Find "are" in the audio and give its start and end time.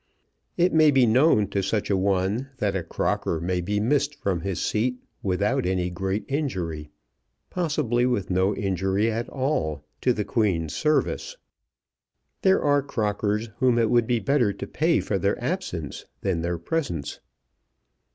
12.63-12.81